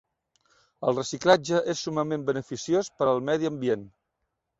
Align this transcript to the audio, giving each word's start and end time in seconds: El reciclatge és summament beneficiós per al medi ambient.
El 0.87 0.95
reciclatge 0.99 1.59
és 1.73 1.83
summament 1.87 2.23
beneficiós 2.31 2.89
per 3.03 3.09
al 3.13 3.21
medi 3.29 3.51
ambient. 3.51 3.85